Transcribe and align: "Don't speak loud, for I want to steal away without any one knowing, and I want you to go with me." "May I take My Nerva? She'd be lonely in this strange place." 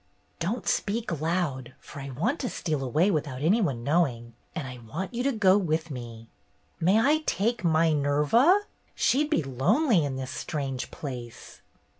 "Don't 0.39 0.67
speak 0.67 1.21
loud, 1.21 1.75
for 1.79 1.99
I 1.99 2.09
want 2.09 2.39
to 2.39 2.49
steal 2.49 2.83
away 2.83 3.11
without 3.11 3.43
any 3.43 3.61
one 3.61 3.83
knowing, 3.83 4.33
and 4.55 4.67
I 4.67 4.79
want 4.79 5.13
you 5.13 5.21
to 5.21 5.31
go 5.31 5.59
with 5.59 5.91
me." 5.91 6.27
"May 6.79 6.99
I 6.99 7.19
take 7.27 7.63
My 7.63 7.93
Nerva? 7.93 8.61
She'd 8.95 9.29
be 9.29 9.43
lonely 9.43 10.03
in 10.03 10.15
this 10.15 10.31
strange 10.31 10.89
place." 10.89 11.61